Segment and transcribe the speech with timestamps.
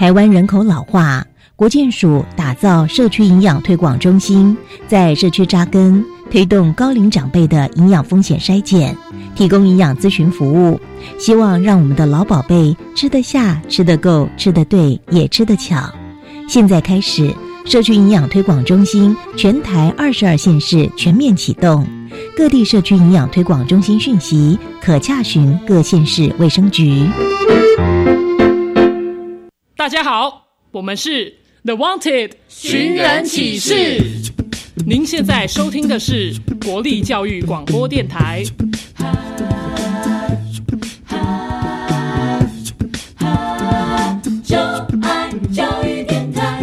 [0.00, 1.22] 台湾人口老化，
[1.56, 4.56] 国健署打造社区营养推广中心，
[4.88, 8.96] 在社区扎根，推动高龄长辈的营养风险筛检，
[9.34, 10.80] 提供营养咨询服务，
[11.18, 15.92] 希望让我们的老宝贝吃得下、吃得够、吃得对，也吃得巧。
[16.48, 17.30] 现在开始，
[17.66, 21.86] 社区营养推广中心全台二十二县市全面启动，
[22.34, 27.06] 各地社区营养推广中心讯息可洽询各县市卫生局。
[29.80, 34.04] 大家好，我们是 The Wanted 寻人启事。
[34.84, 36.34] 您现在收听的是
[36.66, 38.44] 国立教育广播电台。
[44.44, 44.58] 就
[45.00, 46.62] 爱教育电台。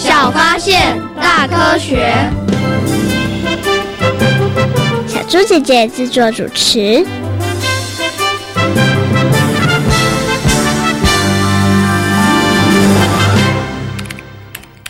[0.00, 2.14] 小发现，大科学。
[5.08, 7.04] 小猪姐姐制作主持。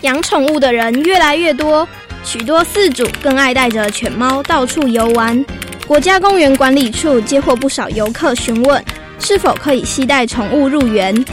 [0.03, 1.89] 养宠物的人越来越多，
[2.23, 5.43] 许多饲主更爱带着犬猫到处游玩。
[5.87, 8.85] 国家公园管理处接获不少游客询问，
[9.19, 11.25] 是否可以携带宠物入园。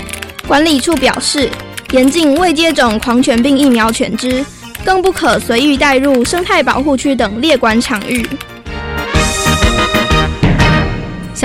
[0.48, 1.50] 管理处表示，
[1.92, 4.44] 严禁未接种狂犬病疫苗犬只，
[4.84, 8.26] 更不可随意带入生态保护区等列管场域。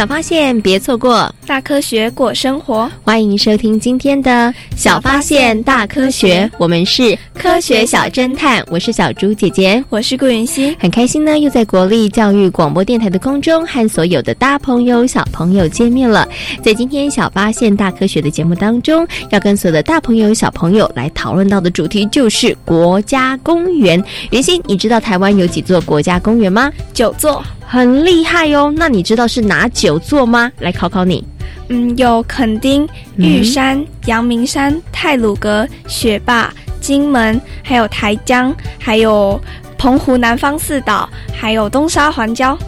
[0.01, 2.91] 小发现，别错过大科学过生活。
[3.05, 4.31] 欢迎收听今天的
[4.75, 16.27] 《小发现大科学》，我们是科学小侦探，我是小猪姐姐，我是顾云熙，很开心呢，又在国立教育广播电台的空中和所有的大朋友、小朋友见面了。
[16.63, 24.03] 在今天《小发现大科学》的节目当中，要跟所有的大朋友、小朋友来讨论到的主题就是国家公园。
[24.31, 26.73] 云熙，你知道台湾有几座国家公园吗？
[26.95, 27.45] 九座。
[27.73, 30.51] 很厉害哦，那你知道是哪九座吗？
[30.59, 31.25] 来考考你。
[31.69, 39.41] 嗯，有垦丁、玉山、阳明山、太鲁阁、雪霸、金门，还有台江，还有
[39.79, 42.59] 澎湖南方四岛，还有东沙环礁。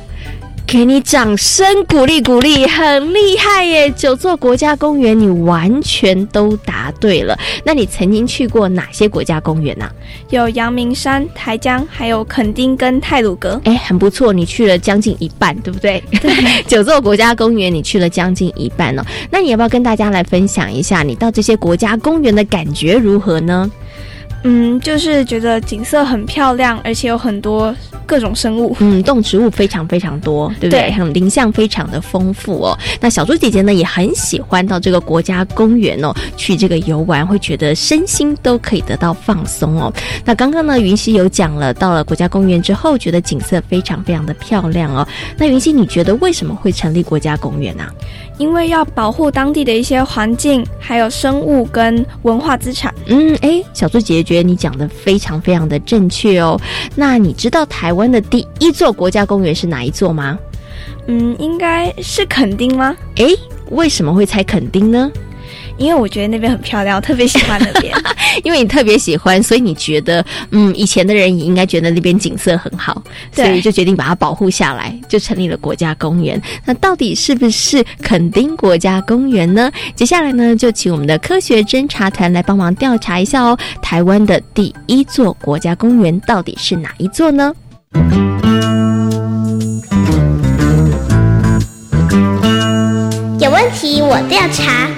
[0.73, 3.91] 给你掌声鼓励鼓励，很厉害耶！
[3.91, 7.39] 九座国家公园你完全都答对了。
[7.63, 9.87] 那你曾经去过哪些国家公园呢？
[10.31, 13.61] 有阳明山、台江，还有垦丁跟泰鲁阁。
[13.65, 16.03] 哎，很不错，你去了将近一半，对不对？
[16.23, 16.33] 对，
[16.67, 19.03] 九座国家公园你去了将近一半哦。
[19.31, 23.71] 那你要不要跟大家来分享一下，你到这些国家公园的感觉如何呢？
[24.45, 27.75] 嗯，就是觉得景色很漂亮，而且有很多
[28.05, 30.91] 各种生物，嗯，动植物非常非常多，对不对？
[30.91, 32.79] 很林相非常的丰富哦。
[33.01, 39.93] 那小猪姐姐呢，也很喜欢到这个国家公园哦，去这个游玩，会觉得身心都可以得到放松哦。
[40.25, 45.07] 那刚刚呢，云溪有讲了，到了国家公园之后，觉得景色非常非常的漂亮哦。
[45.37, 47.87] 那云溪，你觉得为什么会成立国家公园呢？
[48.43, 52.93] 因为要保护当地的一些环境，还有生物跟文化资产。
[53.07, 56.61] 嗯，哎，小猪姐姐觉得你讲的非常非常的正确哦。
[56.97, 60.37] 那你知道台湾的第一座国家公园是哪一座吗？
[61.07, 62.97] 嗯，应该是垦丁吗？
[63.15, 63.29] 哎，
[63.71, 65.09] 为什么会猜垦丁呢？
[65.83, 67.93] 因为我觉得那边很漂亮，特别喜欢那边。
[68.45, 73.03] 因为你特别喜欢，所以你觉得，嗯，以前的人也应该觉得那边景色很好，
[73.33, 76.41] 所以就决定把它保护下来，就成立了国家公园。
[76.65, 79.71] 那到底是不是垦丁国家公园呢？
[79.97, 83.59] 接下来呢，就请我们的科学侦查团来帮忙调查一下哦。
[83.83, 87.53] 台湾的第一座国家公园到底是哪一座呢？
[93.39, 94.89] 有问题我调查，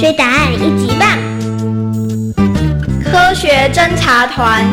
[0.00, 1.06] 追答案一级棒！
[3.04, 4.64] 科学侦察团。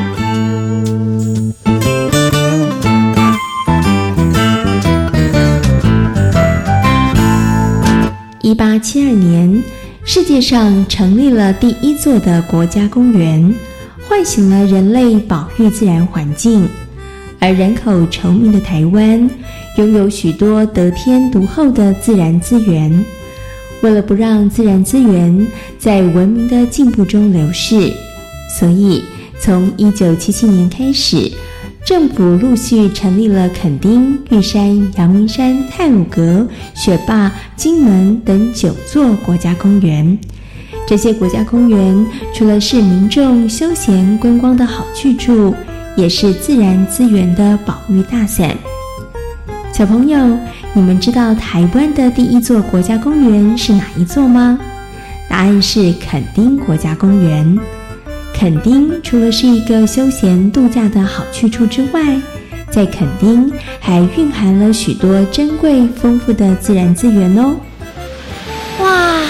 [8.41, 9.61] 一八七二年，
[10.05, 13.53] 世界上成立了第一座的国家公园，
[14.07, 16.65] 唤醒了人类保育自然环境。
[17.39, 19.29] 而人口稠密的台湾，
[19.75, 23.03] 拥有许多得天独厚的自然资源。
[23.81, 25.47] 为了不让自然资源
[25.77, 27.93] 在文明的进步中流逝，
[28.59, 29.03] 所以
[29.39, 31.31] 从一九七七年开始，
[31.85, 40.17] 政府陆续成立了垦丁、玉山、阳明山、太鲁阁、雪霸、金门等九座国家公园。
[40.87, 45.53] 这些国家公园除了是民众休闲观光的好去处，
[45.95, 48.55] 也是自然资源的保育大伞。
[49.73, 50.17] 小朋友，
[50.73, 54.59] 你们知道台湾的第一座国家公园是哪一座吗？
[55.27, 57.57] 答案是垦丁国家公园。
[58.33, 62.01] 垦丁除了是一个休闲度假的好去处之外，
[62.69, 67.55] 在垦丁还蕴含了许多珍贵丰富的自然资源哦。
[68.79, 69.21] 哇，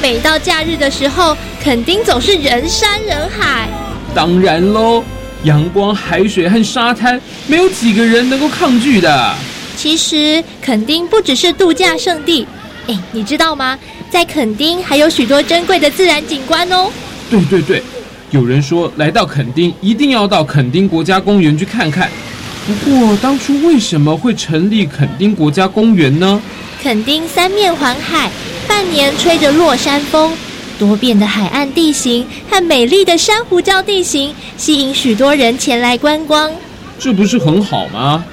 [0.00, 3.68] 每到假日的时候，垦丁总是人山人海。
[4.14, 5.02] 当然喽。
[5.42, 9.34] 阳光、海水和沙滩，没有几个人能够抗拒的。
[9.76, 12.46] 其实，垦丁不只是度假胜地，
[12.86, 13.78] 哎，你知道吗？
[14.10, 16.90] 在垦丁还有许多珍贵的自然景观哦。
[17.30, 17.82] 对对对，
[18.30, 22.08] 有人说来到垦丁一定要到垦丁国家公园去看看。
[22.66, 26.40] 不过，当初为什么会成立垦丁国家公园呢？
[26.82, 28.30] 垦丁三面环海，
[28.68, 30.32] 半年吹着落山风。
[30.78, 36.50] 多变的海岸地形和美丽的珊瑚礁地形，吸引许多人前来观光。
[36.98, 38.24] 这不是很好吗？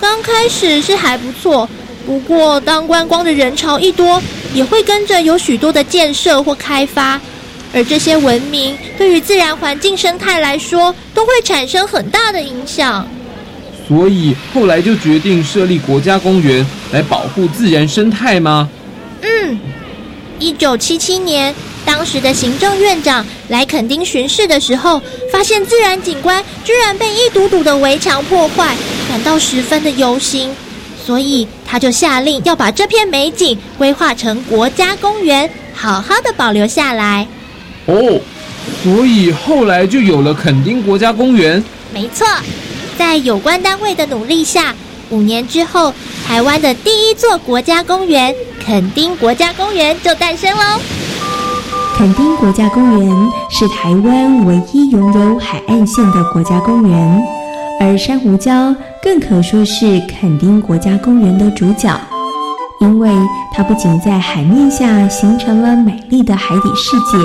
[0.00, 1.68] 刚开始是还不错，
[2.06, 4.20] 不过当观光的人潮一多，
[4.54, 7.20] 也会跟着有许多的建设或开发，
[7.74, 13.06] 而这些文明对于自然环境生态来说，都会产生很大的影响。
[13.86, 18.68] 所以后来就决定设立国家公园来保护自然生态吗？
[19.22, 19.58] 嗯，
[20.38, 21.54] 一九七七年。
[21.82, 25.02] 当时的行政院长来垦丁巡视的时候，
[25.32, 28.76] 发现自然景观居然被一堵堵的围墙破坏，
[29.10, 30.50] 感到十分的忧心，
[31.04, 37.26] 所以他就下令要把这片美景规划成国家公园，好好的保留下来。
[37.86, 38.20] 哦，
[38.84, 41.60] 所以后来就有了垦丁国家公园。
[41.92, 42.24] 没错，
[42.96, 44.72] 在有关单位的努力下，
[45.08, 45.92] 五年之后，
[46.24, 48.32] 台湾的第一座国家公园——
[48.64, 50.80] 垦丁国家公园就诞生喽。
[51.96, 57.22] 垦丁国家公园是台湾唯一拥有海岸线的国家公园，
[57.82, 61.98] 而珊瑚礁更可说是垦丁国家公园的主角，
[62.78, 63.10] 因为
[63.54, 67.16] 它不仅在海面下形成了美丽的海底世界，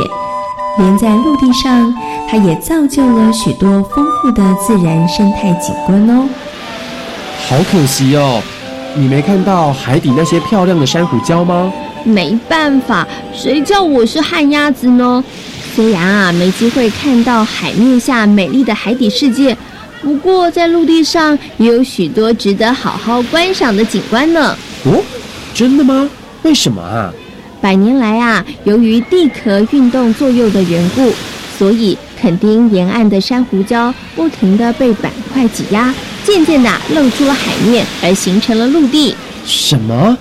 [0.82, 1.94] 连在陆地上，
[2.30, 6.26] 它也造就了许多丰富的自然生态景观哦。
[7.50, 8.42] 好可惜哦，
[8.96, 11.70] 你没看到海底那些漂亮的珊瑚礁吗？
[12.06, 15.22] 没办法，谁叫我是旱鸭子呢？
[15.76, 19.58] 虽然啊没机会看到海面下美丽的海底世界，
[20.06, 24.56] 不过在陆地上也有许多值得好好观赏的景观呢。
[24.86, 25.04] 哦，
[25.52, 26.08] 真的吗？
[26.44, 27.12] 为什么啊？
[27.60, 31.12] 百年来啊，由于地壳运动作用的缘故，
[31.58, 35.92] 所以垦丁沿岸的珊瑚礁不停地被板块挤压，
[36.24, 39.16] 渐渐地露出了海面，而形成了陆地。
[39.44, 40.16] 什么？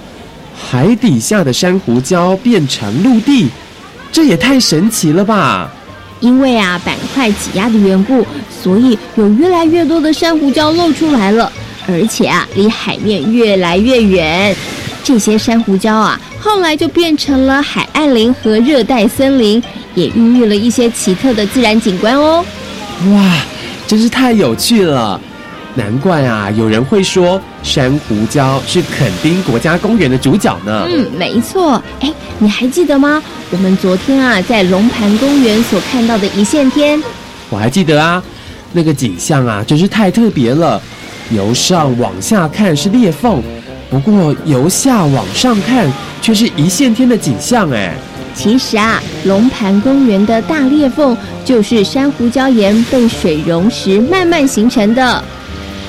[0.56, 3.48] 海底下的珊瑚礁变成陆地，
[4.10, 5.70] 这也太神奇了吧！
[6.24, 8.26] 因为啊板块挤压的缘故，
[8.62, 11.52] 所以有越来越多的珊瑚礁露出来了，
[11.86, 14.56] 而且啊离海面越来越远。
[15.02, 19.62] 这些珊瑚礁啊后来就变成了海岸林和热带森林，
[19.94, 22.42] 也孕育了一些奇特的自然景观哦。
[23.12, 23.36] 哇，
[23.86, 25.20] 真是太有趣了！
[25.76, 30.86] 难怪啊，有人会说珊瑚礁是垦丁国家公园的主角呢。
[30.88, 31.82] 嗯，没错。
[32.00, 33.22] 哎，你还记得吗？
[33.50, 37.02] 我们昨天啊，在龙盘公园所看到的一线天，
[37.50, 38.22] 我还记得啊。
[38.72, 40.80] 那个景象啊，真是太特别了。
[41.30, 43.42] 由上往下看是裂缝，
[43.90, 45.90] 不过由下往上看
[46.20, 47.70] 却是一线天的景象。
[47.70, 47.94] 哎，
[48.34, 55.24] 其实啊，龙盘公园的大裂缝就是珊瑚礁岩被水溶蚀慢慢形成的。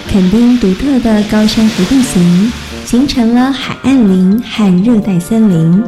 [0.07, 2.51] 垦丁独特的高山湖地形，
[2.85, 5.83] 形成了海岸林和热带森林，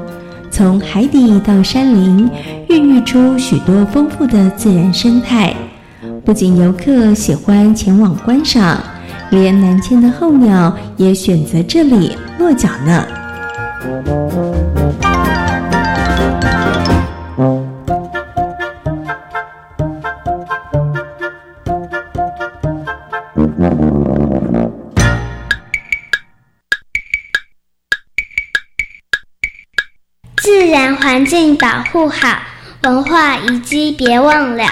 [0.51, 2.29] 从海底到山林，
[2.69, 5.55] 孕育出许多丰富的自然生态。
[6.25, 8.83] 不仅游客喜欢前往观赏，
[9.29, 13.05] 连南迁的候鸟也选择这里落脚呢。
[31.27, 32.39] 境保护好，
[32.81, 34.63] 文化遗迹别忘了。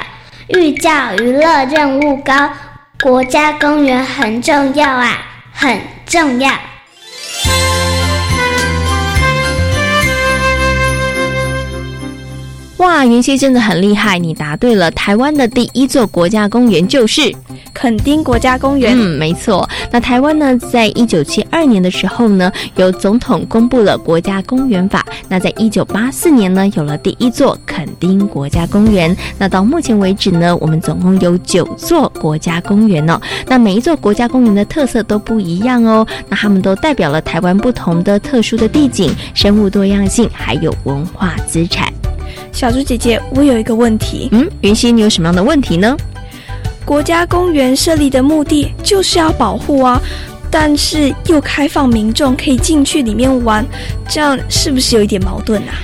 [0.48, 2.50] 寓教于乐任务高，
[3.04, 5.18] 国家公园很重要啊，
[5.54, 6.52] 很重要。
[12.86, 14.92] 哇，云溪真的很厉害，你答对了。
[14.92, 17.34] 台湾的第一座国家公园就是
[17.74, 18.94] 垦丁国家公园。
[18.96, 19.68] 嗯，没错。
[19.90, 25.04] 那台湾呢，在一九七二年的时候呢，由总统公布了国家公园法。
[25.28, 29.18] 那在一九八四年呢，有了第一座垦丁国家公园。
[29.40, 33.20] 那到目前为止呢，我们总共有九座国家公园哦。
[33.48, 36.06] 那每一座国家公园的特色都不一样哦。
[36.30, 41.92] 那他们都代表了台湾不同的特殊的地景、生物多样性，还有文化资产。
[42.56, 44.30] 小猪姐姐，我有一个问题。
[44.32, 45.94] 嗯，云溪，你有什么样的问题呢？
[46.86, 50.02] 国家公园设立的目的就是要保护啊，
[50.50, 53.66] 但是又开放民众可以进去里面玩，
[54.08, 55.76] 这样是不是有一点矛盾啊？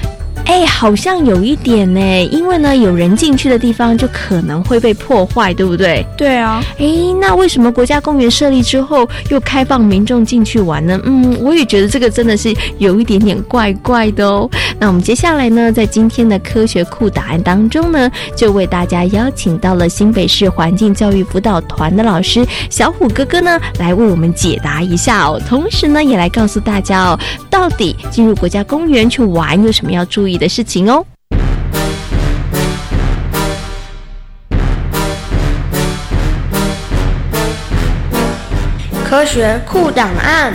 [0.45, 1.99] 哎，好像有一点呢，
[2.31, 6.05] 因为呢，有人进去的地方就可能会被破坏，对不对？
[6.17, 6.61] 对啊。
[6.77, 6.85] 哎，
[7.21, 10.99] 那为什么国家公园设立之后又开放民众进去玩呢？
[11.05, 14.49] 嗯，我也觉得这个真的是有一点点怪怪的哦。
[14.77, 25.39] 那我们接下来呢，在今天的科学库答案当中呢，就为大家邀请到了新北市环境教育辅导团的老师小虎哥哥呢，来为我们解答一下哦。
[25.47, 27.19] 同时呢，也来告诉大家哦，
[27.49, 31.05] 到底进入国家公园去玩有什么要注意你的事情哦。
[39.03, 40.53] 科学库档案。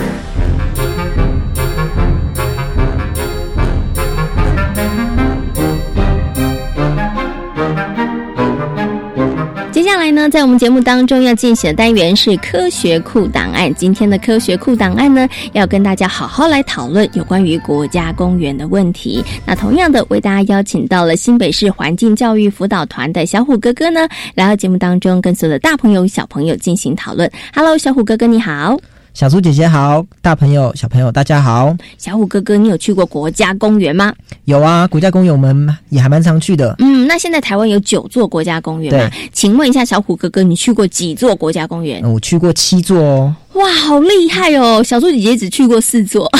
[10.07, 13.75] 来呢，在我们节目当中要进行的单元是科学库档案。
[13.75, 19.25] 今天的科学库档案呢，要跟大家好好来讨论有关于国家公园的问题。
[19.45, 27.29] 那同样的，为大家邀请到了新北市环境教育辅导团的小虎哥哥呢，来到节目当中，跟所有的大朋友、小朋友进行讨论。
[27.53, 28.79] Hello，小虎哥哥，你好。
[29.17, 31.75] 小猪姐姐好，大朋友、小朋友大家好。
[31.97, 34.13] 小虎哥哥，你有去过国家公园吗？
[34.45, 36.75] 有啊，国家公园我们也还蛮常去的。
[36.81, 39.11] 嗯，那现在台湾有九座国家公园嘛？
[39.33, 42.05] 请问一下，小虎哥哥，你去过几座国家公园？
[42.05, 43.35] 我去过七座哦。
[43.57, 44.83] 哇，好厉害哦！
[44.83, 46.31] 小猪姐姐只去过四座。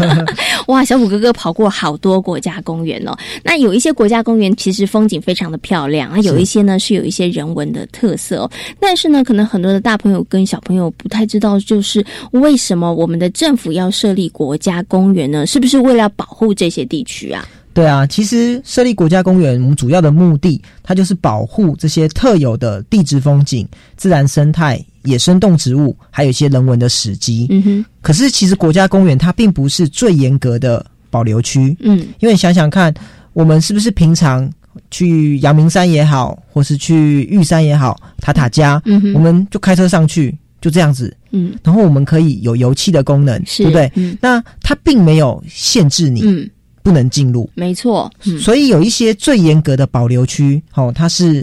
[0.68, 3.14] 哇，小虎哥哥跑过好多国家公园哦。
[3.42, 8.50] 那有一些国家公园其实风景非常的漂亮，那有一些呢是有一些人文的特色哦。
[8.80, 15.46] 但是呢，可能很多的大朋友跟小朋友不太知道，就是为什么我们的政府要设立国家公园呢？
[15.46, 17.46] 是不是为了保护这些地区啊？
[17.74, 27.46] 对啊，其实设立国家公园，我们主要的目的，它就是保护这些特有的地质风景、自然生态、野生动植物，还有一些人文的史迹。
[27.50, 27.84] 嗯哼。
[28.02, 31.76] 可是，其实国家公园它并不是最严格的保留区。
[31.80, 31.98] 嗯。
[32.20, 32.92] 因为你想想看，
[33.32, 34.50] 我们是不是平常
[34.90, 41.16] 去阳明山也好，或是去玉山也好，塔塔加，嗯哼，我们就开车上去，就这样子。
[41.30, 41.54] 嗯。
[41.62, 43.90] 然后我们可以有油气的功能，对不对？
[43.94, 44.18] 嗯。
[44.20, 46.22] 那它并没有限制你。
[46.24, 46.50] 嗯。
[46.84, 48.12] 不能进入，没错。
[48.26, 51.42] 嗯、所以有一些最严格的保留区，哦，它是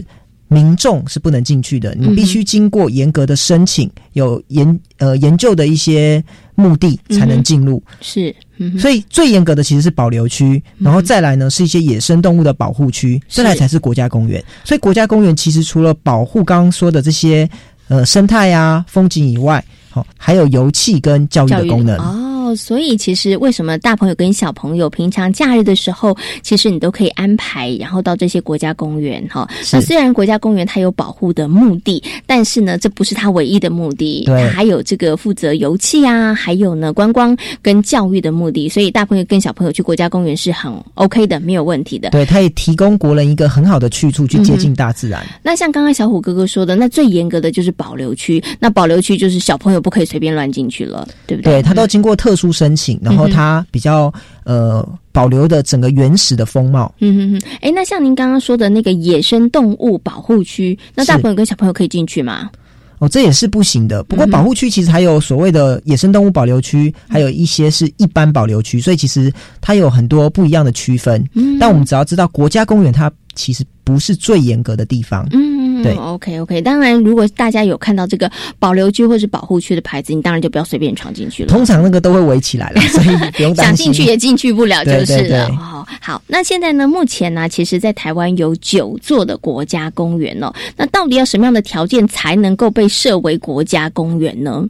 [0.52, 6.22] 民众是不能进去的，你必须经过严格的申请，有研呃研究的一些
[6.54, 7.82] 目的才能进入。
[7.86, 14.44] 嗯、是，嗯、所以最严格的其实是保留区，然后再来呢是一些野生动物的保护区，再来才是国家公园。
[14.64, 17.48] 所以国家公园其实除了保护刚刚说的这些
[17.88, 22.31] 呃生态啊风景以外，好、哦、还有油气跟教育的功能。
[22.52, 29.48] 哦所以其实为什么大朋友跟小朋友平常假日的时候，其实你都可以安排，然后到这些国家公园哈。
[29.72, 38.68] 那虽然国家公园它有保护的目的，但是呢，这不是它唯一的目的，它还有这个负责油气啊，还有呢观光跟教育的目的。
[38.68, 42.10] 所以大朋友跟小朋友去国家公园是很 OK 的，没有问题的。
[42.10, 45.22] 对，它也提供国人一个很好的去处，去接近大自然。
[45.22, 51.54] 嗯、那像刚刚小虎哥哥说的，那最严格的就是保留区，那保留区就是小朋友不可以随便乱进去了，对不对？
[51.54, 52.41] 对，它都经过特殊。
[52.42, 56.92] 书申请，然后它比较呃保留的整个原始的风貌。
[56.98, 62.50] 嗯哼哼，哎，那像您刚刚说的那个野生动物保护区，那大朋友跟小朋友可以进去吗？
[62.98, 64.02] 哦，这也是不行的。
[64.04, 71.24] 不过保护区其实还有所谓的野生动物保留区，还有一些是一般保留区，所以其实它有很多不一样的区分。
[71.34, 75.26] 嗯，但我们只要知道国家公园它其实不是最严格的地方。
[75.32, 75.94] 嗯，对。
[75.94, 81.48] OK OK，当然如果大家有看到这个保留区或是保护区的牌子，你当然就不要随便闯进去了。
[81.48, 83.86] 通常那个都会围起来了， 所以不用担心。
[83.86, 85.46] 想进去也进去不了，就是了。
[85.48, 86.22] 哦，好。
[86.26, 86.86] 那现在呢？
[86.86, 90.52] 目前呢，其实在台湾有九座的国家公园哦。
[90.76, 94.68] 那到底要什么样的条件才能够被设为国家公园呢？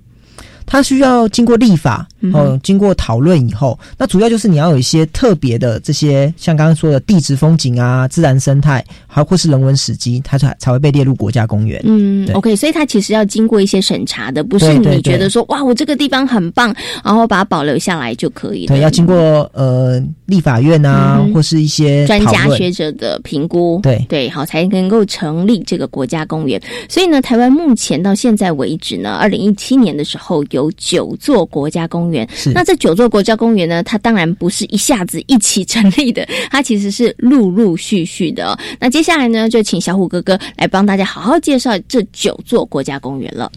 [0.64, 11.80] 它需要经过立法，哦，经过讨论以后，那主要就是你要有一些特别的这些，像刚刚说的地质风景啊、自然生态，还或是人文史迹，它才才会被列入国家公园。
[11.84, 16.72] 嗯，OK，所以它其实要经过一些审查的，不是你觉得说哇，我这个地方很棒，
[17.04, 18.68] 然后把它保留下来就可以了。
[18.68, 23.80] 对，要经过呃立法院啊，或是一些专家学者的评估。
[23.82, 26.60] 对对，好才能够成立这个国家公园。
[26.88, 32.11] 所以呢，台湾目前到现在为止呢，二零一七年的时候有九座国家公园。
[32.34, 38.58] 是那这九座国家公园呢，它当然不是一下子一起成立的，它其实是陆陆续续的。
[38.78, 43.50] 那接下来呢，就请小虎哥哥来帮大家好好介绍这九座国家公园了。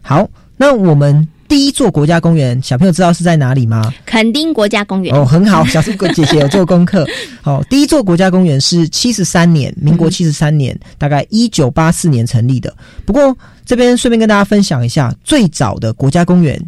[0.00, 3.92] 好，那我们第一座国家公园，小朋友知道是在哪里吗？
[4.04, 5.14] 垦丁国家公园。
[5.14, 7.06] 哦，很好，小虎姐姐有做功课。
[7.42, 12.74] 好，第一座国家公园是七十三年，民国七十三年，大概一九八四年成立的。
[13.04, 16.58] 不过这边顺便跟大家分享一下，最早的国家公园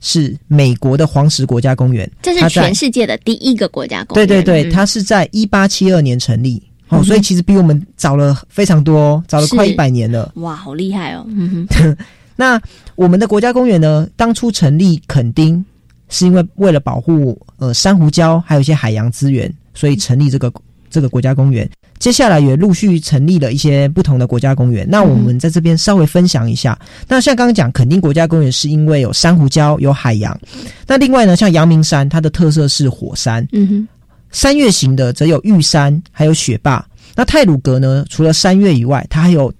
[0.00, 4.26] 是美国的黄石国家公园，这是全世界的第一个国家公园。
[4.26, 6.62] 对对对，它是在一八七二年成立。
[6.88, 10.32] 哦，所以其实比我们早了非常多，早了快一百年了。
[10.34, 11.24] 哇，好厉害哦！
[11.28, 11.96] 嗯哼，
[12.34, 12.60] 那
[12.96, 14.08] 我们的国家公园呢？
[14.16, 15.64] 当初成立垦丁，
[16.08, 20.52] 是因为为了保护呃珊瑚礁，还有一些海洋资源，所以成立这个
[20.90, 21.68] 这个国家公园。
[21.98, 24.86] 接下来也陆续成立了一些不同的国家公园。
[24.88, 26.78] 那我们在这边稍微分享一下。
[27.06, 30.38] 那像刚刚讲，肯定国家公园是因为有珊瑚礁、有海洋。
[30.86, 33.46] 那另外呢，像阳明山，它的特色是火山。
[33.52, 33.88] 嗯哼。
[34.32, 36.86] 山月型的则有玉山，还有雪霸。
[37.16, 38.04] 那泰鲁阁呢？
[38.08, 39.52] 除了山岳以外，它还有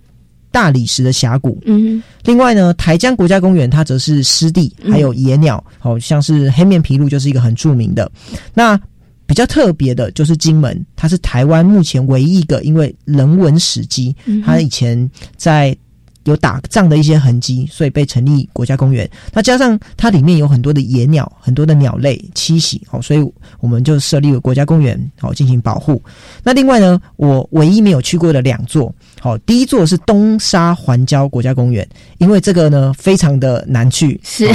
[0.52, 1.60] 大理石的峡谷。
[1.66, 8.08] 嗯，另外呢，台江国家公园它则是湿地，还有野鸟，好像是黑面琵鹭就是一个很著名的。
[8.54, 8.80] 那
[9.30, 14.12] 比较特别的就是金门，它是台湾目前唯一一个因为人文史迹，
[14.44, 15.74] 它以前在。
[16.24, 19.10] 有打仗的一些痕迹，所以被成立国家公园。
[19.32, 26.00] 那加上它里面有很多的野鸟，很多的鸟类栖息，哦，所以我们就设立了国家公园，好进行保护。
[26.44, 31.86] 那另外呢，我唯一没有去过的两座，好，第一座是东沙环礁国家公园，
[32.18, 34.48] 因为这个呢非常的难去， 是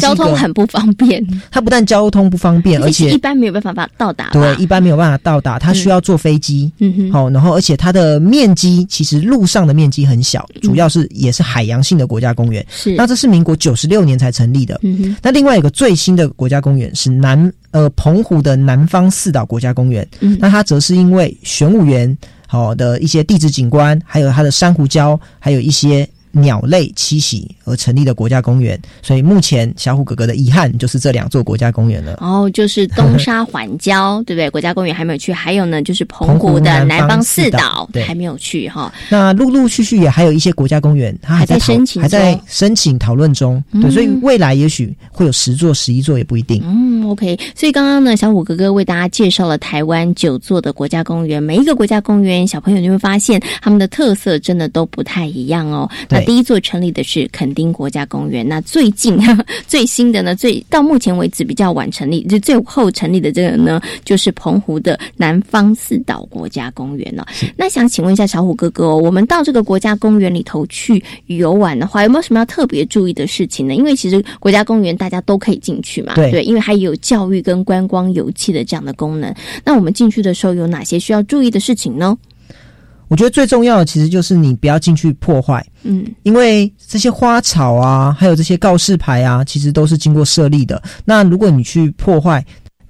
[0.00, 1.24] 交通很不方便。
[1.50, 4.30] 它不但交通不方便，而且一般没有办法到达。
[4.32, 6.72] 对，一般没有办法到达，它需要坐飞机。
[6.78, 11.08] 嗯哼，好，然后而且它的面积其实陆上的面积很小，主要是。
[11.10, 14.78] 也是海洋性的国家公园，是那这是民国九十六年才成立的。
[14.82, 22.16] 嗯哼那另外一个最新的国家公园是南呃澎湖的南方四岛国家公园，嗯，那它则是因为玄武园
[22.50, 26.08] 好的一些地质景观，还有它的珊瑚礁，还有一些。
[26.32, 32.16] 鸟类栖息而成立的国家公园，所以目前小虎哥哥的遗憾就是这两座国家公园了。
[32.20, 34.48] 哦，就是东沙环礁，对不对？
[34.50, 38.92] 国家公园还没有去，还有呢，就是澎湖的南方四岛还没有去哈。
[39.08, 43.62] 那陆陆续续也还有一些国家公园，它还在申请，还在申请讨论中。
[43.80, 46.62] 对，所以未来也许会有十座、十一座也不一定。
[46.64, 47.38] 嗯，OK。
[47.54, 55.88] 所以刚刚呢，小虎哥哥为大家介绍了台湾九座的国家公园，每一个国家公园，小朋友就会发现他们的特色真的都不太一样哦。
[56.24, 59.18] 第一座成立的是垦丁国家公园，那最近
[59.66, 67.26] 最新的呢，最到目前为止比较晚成立，就最后成立的这个呢，就是澎湖的南方四岛国家公园了。
[67.56, 73.74] 那想请问一下小虎哥哥哦，我们到这个国家公园里头去游玩的话，有没有什么要特别注意的事情呢？
[73.74, 79.34] 因为其实国家公园大家都可以进去嘛，对，因为它有教育跟观光游憩的这样的功能。
[79.64, 82.16] 那我们进去的时候有哪些需要注意的事情呢？
[83.10, 90.80] 我觉得最重要的其实就是你不要进去破坏，嗯，因为这些花草啊，还有这些告示牌啊，其实都是经过设立的。
[91.04, 92.42] 那如果你去破坏，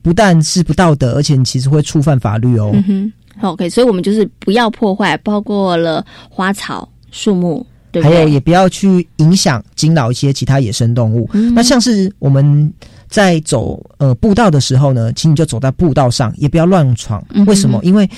[0.03, 2.71] 不但是不道德，而且你其实会触犯法律哦。
[2.75, 3.13] 嗯哼
[3.49, 11.29] ，OK，所以我们就是不要破坏，包括了花草树木，对还有也不要去影响惊扰一些其他野生动物。
[11.33, 12.71] 嗯、那像是我们
[13.09, 17.25] 在走呃步道的时候呢，请你就走在步道上，也不要乱闯。
[17.47, 17.81] 为什么？
[17.83, 18.09] 因为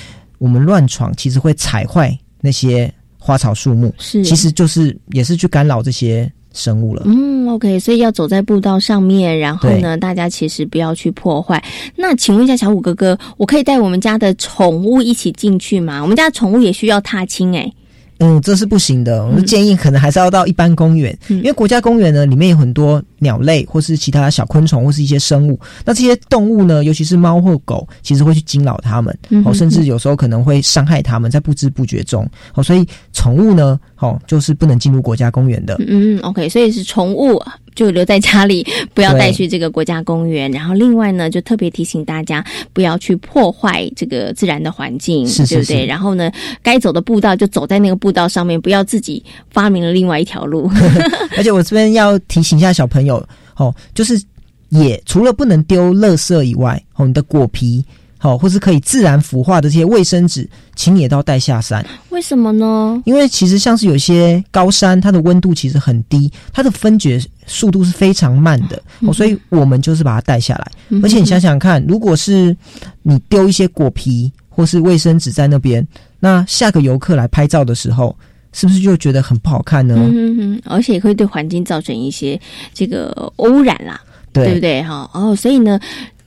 [0.43, 7.03] 我们乱闯，其实会踩坏那些花草树木，是，其实就是也是去干扰这些生物了。
[7.05, 11.63] 嗯，OK，所以要走在步道上面，然后呢，大家其实不要去破坏。
[11.95, 16.01] 那请问一下小虎哥哥，我可以带我们家的宠物一起进去吗？
[16.01, 17.71] 我们家的宠物也需要踏青哎。
[18.19, 19.25] 嗯，这是不行的。
[19.27, 25.59] 我建议可能还是要到一般公园，因为国家公园呢里面有很多鸟类或是其他小昆虫或是一些生物。
[25.83, 32.29] 那这些动物呢，尤其是猫或狗，其实会去惊扰它们，哦，甚至有时候可能会伤害它们，在不知不觉中。
[32.53, 35.77] 哦，所以宠物呢，哦，就是不能进入国家公园的。
[35.87, 37.41] 嗯，OK，所以是宠物。
[37.75, 40.51] 就留在家里， 不要带去这个国家公园。
[40.51, 45.85] 然后另外呢，就特别提醒大家，不要去破坏这个自然的环境，对不对？
[45.85, 46.31] 然后呢，
[46.61, 50.69] 该走的步道就走在那个步道上面，不要自己发明了另外一条路。
[51.37, 54.21] 而且我这边要提醒一下小朋友哦，就是
[54.69, 57.83] 也除了不能丢垃圾以外，哦，你的果皮。
[58.23, 61.85] 好，或是可以自然腐化的这些卫生纸，请也都要带下山。
[62.07, 63.03] 为什么呢？
[63.03, 68.81] 因为其实像是有些高山，它的温度其实很低，它的分解速度是非常慢的。
[69.01, 70.71] 哦，所以我们就是把它带下来。
[71.03, 72.55] 而且你想想看，如果是
[73.01, 75.85] 你丢一些果皮或是卫生纸在那边，
[76.21, 78.15] 那下个游客来拍照的时候，
[78.53, 79.97] 是不是就觉得很不好看呢？
[79.97, 82.39] 嗯嗯，而且也会对环境造成一些
[82.73, 83.99] 这个污染啦，
[84.31, 84.81] 对不对？
[84.81, 85.77] 哈哦，所以呢。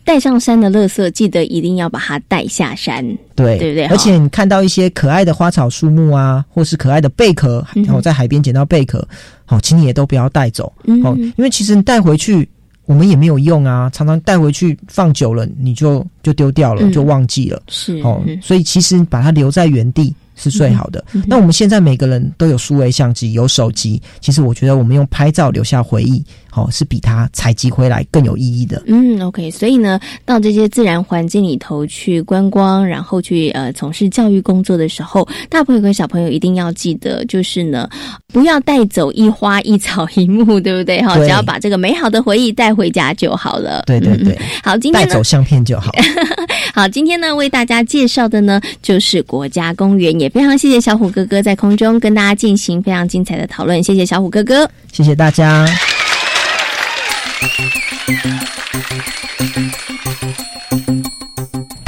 [0.07, 3.87] 带上山的垃圾，记得一定要把它带下山，对对不对？
[3.87, 9.07] 而且你看到一些可爱的花草树木啊，或是可爱的贝壳，然后在海边捡到贝壳，
[9.45, 12.49] 好，请你也都不要带走，哦，因为其实你带回去
[12.85, 20.15] 我们也没有用啊，常常带回去放久了，你就就丢掉了，就忘记了，是哦，所以其实把它留在原地。
[20.37, 21.05] 是最好的。
[21.27, 24.01] 那我们现在每个人都有数位相机，有手机。
[24.21, 28.83] 其实我觉得我们用拍照留下回忆，好是比它采集回来更有意义的。
[28.87, 29.51] 嗯，OK。
[29.51, 37.89] 所以呢，到这些自然环境里头去观光，然后去呃从事教育工作的时候，大朋友跟小朋友一定要记得，就是呢，
[38.29, 41.01] 不要带走一花一草一木，对不对？
[41.03, 43.83] 哈，只要把这个美好的回忆带回家就好了。
[43.87, 45.91] 对对对，好，今天带走相片就好。
[46.75, 55.67] 好，今天呢为大家介绍的呢就是国家公园，也非常谢谢小虎哥哥在空中跟大家进行非常精彩的讨论，谢谢小虎哥哥，谢谢大家。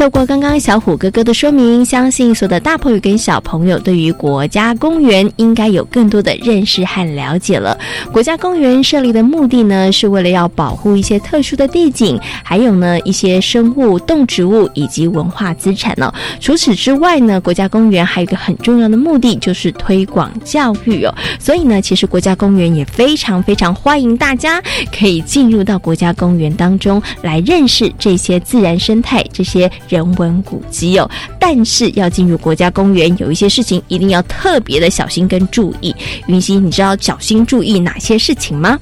[0.09, 7.79] 透过刚刚小虎哥哥的说明，相信所有的大朋友跟小朋友对于国家公园应该有更多的认识和了解了。
[8.11, 16.11] 国家公园设立的目的呢，是为了要保护一些特殊的地景，还有呢一些生物、动植物以及文化资产呢。
[16.40, 21.14] 除此之外呢，国家公园还有一个很重要的目的，就是推广教育哦。
[21.38, 24.59] 所以呢，其实国家公园也非常非常欢迎大家
[24.90, 29.71] 可以进入到国家公园当中来认识这些自然生态这些。
[29.87, 35.95] 人人文古迹有，但是要进入国家公园，有一些事情一定要特别的小心跟注意。
[36.29, 38.79] 云溪，你知道小心注意哪些事情吗？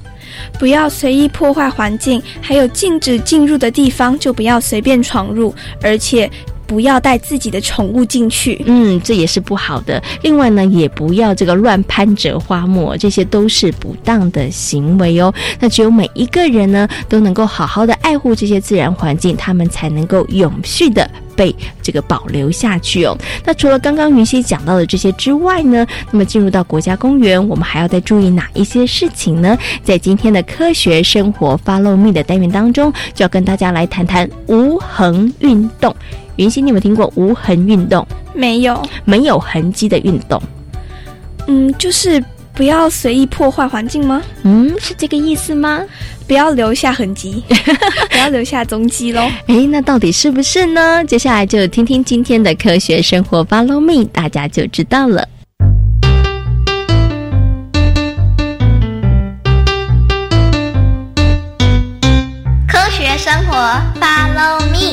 [0.59, 6.29] 不要随意破坏环境，还有禁止进入的地方就不要随便闯入，而且。
[6.67, 10.03] 不要带自己的宠物进去，嗯，这也是不好的。
[10.21, 15.33] 另外呢，也不要这个乱攀折花木，这些都是不当的行为哦。
[15.59, 23.17] 那只有每一个人呢，都能够好好的爱护这些自然环境，他们才能够永续的被这个保留下去哦。
[23.45, 29.57] 那除了刚刚云溪讲到的这些之外呢，那么进入到国家公园，我们还要再注意哪一些事情呢？
[29.83, 35.95] 在今天的科学生活 Follow Me 的单元当中，就要跟大家来谈谈无痕运动。
[36.37, 38.07] 云溪，你有没有听过无痕运动？
[38.33, 40.41] 没有，没有痕迹的运动。
[41.47, 42.23] 嗯，就是
[42.53, 44.21] 不要随意破坏环境吗？
[44.43, 45.81] 嗯，是这个意思吗？
[46.27, 47.43] 不要留下痕迹，
[48.11, 49.21] 不要留下踪迹喽。
[49.47, 51.03] 哎，那到底是不是呢？
[51.05, 55.27] 接下来就听听今天的科学生活，Follow me，大家就知道了。
[62.67, 63.55] 科学生活
[64.01, 64.86] ，Follow me。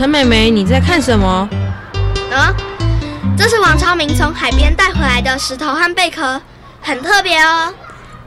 [0.00, 1.46] 陈美美，你在看什么？
[2.32, 2.56] 啊，
[3.36, 6.40] 这是王超明从海边带回来的石头和贝壳，
[6.80, 7.70] 很特别哦。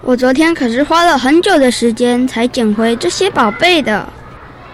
[0.01, 4.07] 我昨天可是花了很久的时间才捡回这些宝贝的。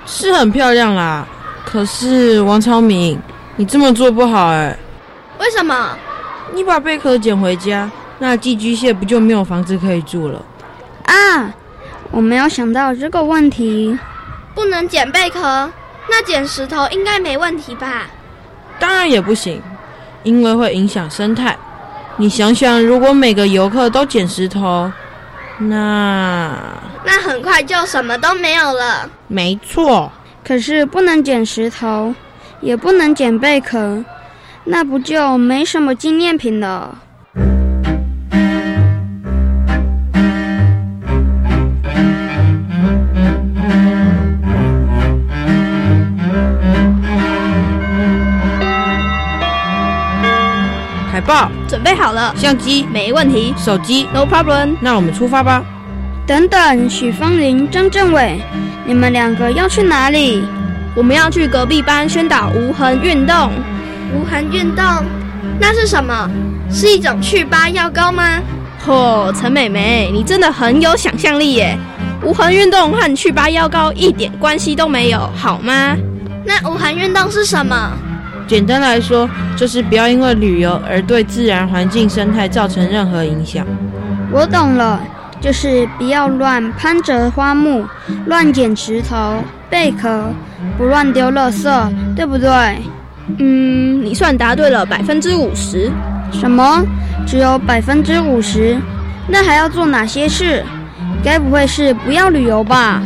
[0.05, 1.25] 是很漂亮啦，
[1.63, 3.17] 可是王超明，
[3.55, 4.77] 你这么做不好哎。
[5.39, 5.97] 为什么？
[6.53, 10.43] 你把贝壳捡回家，那寄居蟹不就没有房子可以住了？
[11.05, 11.49] 啊，
[12.11, 13.97] 我没有想到这个问题。
[14.53, 15.71] 不能捡贝壳，
[16.09, 18.07] 那捡石头应该没问题吧？
[18.79, 19.61] 当然也不行，
[20.23, 21.57] 因为会影响生态。
[22.17, 24.91] 你想想，如果每个游客都捡石头，
[25.59, 26.53] 那
[27.05, 29.09] 那很快就什么都没有了。
[29.27, 30.11] 没错。
[30.45, 32.13] 可是不能捡石头，
[32.61, 34.03] 也不能捡贝壳，
[34.63, 36.97] 那不就没什么纪念品了？
[51.29, 54.75] 报准备好了，相机没问题，手机 no problem。
[54.81, 55.63] 那我们出发吧。
[56.25, 58.41] 等等，许芳林、张政伟，
[58.83, 60.43] 你们两个要去哪里？
[60.95, 63.51] 我们要去隔壁班宣导无痕运动。
[64.11, 64.83] 无痕运动，
[65.59, 66.27] 那是什么？
[66.71, 68.41] 是一种去疤药膏吗？
[68.83, 71.77] 嚯，陈美美，你真的很有想象力耶！
[72.23, 75.95] 无痕运动和去疤药膏一点关系都没有，好吗？
[76.43, 77.91] 那无痕运动是什么？
[78.49, 83.63] 简单来说，就是不要因为旅游而对自然环境生态造成任何影响。
[84.31, 84.99] 我懂了，
[85.39, 87.85] 就是不要乱攀折花木，
[88.25, 89.35] 乱捡石头、
[89.69, 90.33] 贝壳，
[90.79, 91.69] 不乱丢垃圾，
[92.15, 92.49] 对不对？
[93.37, 95.91] 嗯，你算答对了百分之五十。
[96.31, 96.83] 什么？
[97.27, 98.75] 只有百分之五十？
[99.27, 100.63] 那还要做哪些事？
[101.23, 102.99] 该不会是不要旅游吧？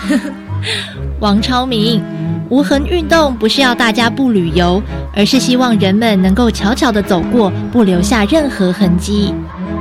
[1.20, 2.02] 王超明，
[2.50, 4.82] 无痕运动不是要大家不旅游，
[5.14, 9.32] 而是希望人们能够悄悄的走过，不留下任何痕迹。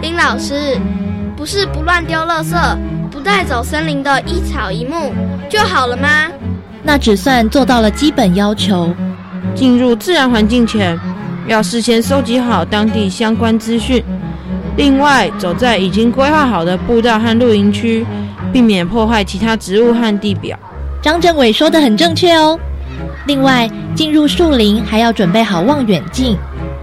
[0.04, 0.78] 林老师，
[1.36, 2.56] 不是不乱丢垃圾，
[3.10, 5.12] 不带走森林的一草一木
[5.50, 6.28] 就好了吗？
[6.84, 8.94] 那只算做到了基本要求。
[9.56, 10.98] 进入自然环境前，
[11.48, 14.04] 要事先收集好当地相关资讯。
[14.78, 18.06] 另外，走在已经规划好的步道和露营区，
[18.54, 20.58] 避免破坏其他植物和地表。
[21.02, 22.60] 张政委说的很正确哦。
[23.26, 26.38] 另外，进入树林还要准备好望远镜，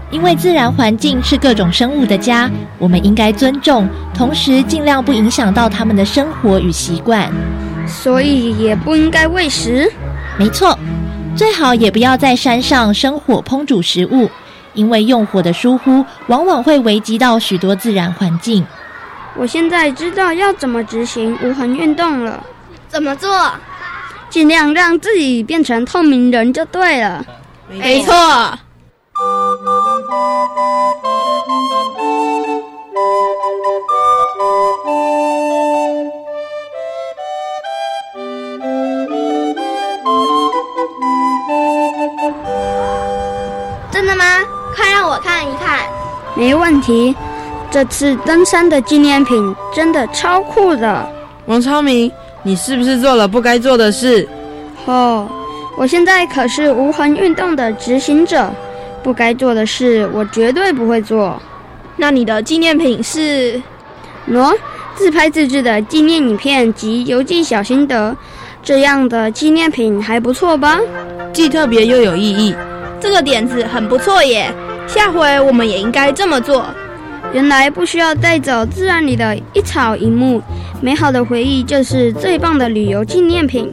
[0.09, 2.49] 因为自然环境是各种生物的家，
[2.79, 7.31] 我们应该尊重，同时尽量不影响到他们的生活与习惯。
[7.85, 9.91] 所以也不应该喂食。
[10.37, 10.77] 没错，
[11.35, 14.29] 最好也不要在山上生火烹煮食物，
[14.73, 18.65] 因为用火的疏忽往往会危及到许多自然环境。
[19.35, 22.43] 我现在知道要怎么执行无痕运动了。
[22.87, 23.29] 怎么做？
[24.29, 27.25] 尽量让自己变成透明人就对了。
[27.69, 28.13] 没错。
[43.89, 44.23] 真的吗？
[44.75, 45.79] 快让我看一看。
[46.35, 47.15] 没问题，
[47.71, 51.11] 这次登山的纪念品真的超酷的。
[51.47, 52.11] 王超明，
[52.47, 54.25] 你是不是做了不该做的事？
[54.85, 55.27] 哦，
[55.77, 58.49] 我现在可是无痕运动的执行者，
[59.03, 61.37] 不该做的事我绝对不会做。
[61.97, 63.61] 那你的纪念品是？
[64.31, 64.55] 喏，
[64.95, 68.15] 自拍自制的纪念影片及游记小心得，
[68.63, 70.79] 这样的纪念品还不错吧？
[71.33, 72.55] 既特别又有意义。
[72.97, 74.49] 这个点子很不错耶，
[74.87, 76.65] 下回我们也应该这么做。
[77.33, 80.41] 原来不需要带走自然里的一草一木，
[80.81, 83.71] 美好的回忆就是最棒的旅游纪念品。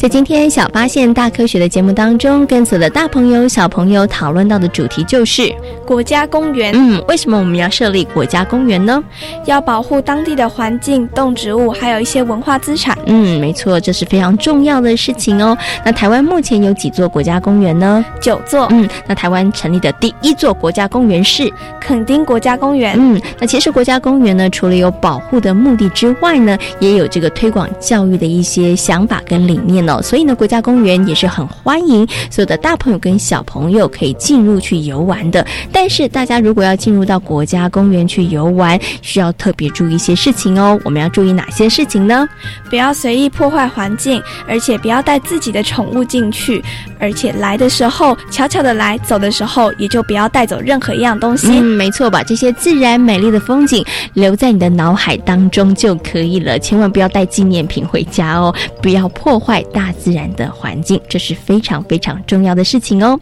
[0.00, 6.72] 在今天小发现大科学的节目当中，跟所有的大朋友、小朋友讨论到的主题就是国家公园。
[6.74, 9.04] 嗯，为什么我们要设立国家公园呢？
[9.44, 12.96] 要保护当地的环境、动植物，还有一些文化资产。
[13.04, 15.54] 嗯，没错，这是非常重要的事情哦。
[15.84, 18.02] 那台湾目前有几座国家公园呢？
[18.22, 18.68] 九座。
[18.70, 22.96] 嗯，那台湾成立的第一座国家公园是垦丁国家公园。
[22.98, 29.89] 嗯，那其实国家公园呢，除了有保护的目的之外呢，也有这个推广教育的一些想法跟理念哦。
[30.02, 35.46] 所以呢，国家公园也是很欢迎所有的大朋友跟小朋友可以进入去游玩的。
[35.72, 40.78] 但是大家如果要进入到国家公园去游玩，需要特别注意一些事情哦。
[40.84, 42.28] 我们要注意哪些事情呢？
[42.68, 46.62] 不要随意破坏环境，而且不要带自己的宠物进去。
[46.98, 51.48] 而且来的时候悄悄的来，走的时候也就不要带走任何一样东西。
[51.48, 56.58] 嗯，没错，把这些自然美丽的风景留在你的脑海当中就可以了。
[56.58, 63.18] 千万不要带纪念品回家哦，不要破坏大自然的环境，这是非常非常重要的事情哦。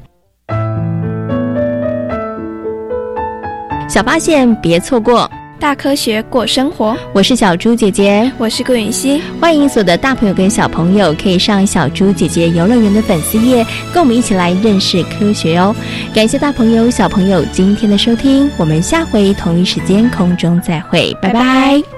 [3.88, 5.30] 小发现，别错过。
[5.60, 15.74] 大科学过生活，我是小猪姐姐，我是顾允熙，欢迎所有的大朋友跟小朋友可以上小猪姐姐游乐园的粉丝页，跟我们一起来认识科学哦。
[16.14, 21.97] 感谢大朋友小朋友今天的收听，我们下回同一时间空中再会，拜拜。